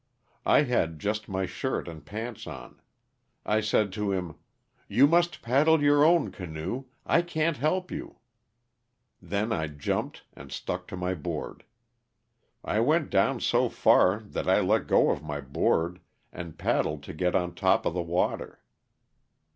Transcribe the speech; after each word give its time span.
I 0.47 0.63
had 0.63 0.97
just 0.97 1.29
my 1.29 1.45
shirt 1.45 1.87
and 1.87 2.03
pants 2.03 2.47
on. 2.47 2.81
I 3.45 3.61
said 3.61 3.93
to 3.93 4.11
him, 4.11 4.33
you 4.87 5.05
must 5.05 5.43
paddle 5.43 5.83
your 5.83 6.03
own 6.03 6.31
canoe, 6.31 6.85
I 7.05 7.21
can't 7.21 7.57
help 7.57 7.91
you." 7.91 8.17
Then 9.21 9.51
I 9.51 9.67
jumped 9.67 10.23
and 10.33 10.51
stuck 10.51 10.87
to 10.87 10.97
my 10.97 11.13
board. 11.13 11.65
I 12.63 12.79
went 12.79 13.11
down 13.11 13.41
so 13.41 13.69
far 13.69 14.21
that 14.21 14.49
I 14.49 14.59
let 14.59 14.87
go 14.87 15.11
of 15.11 15.21
my 15.21 15.39
board 15.39 15.99
and 16.33 16.57
paddled 16.57 17.03
to 17.03 17.13
get 17.13 17.35
on 17.35 17.53
top 17.53 17.85
of 17.85 17.93
the 17.93 18.01
water. 18.01 18.59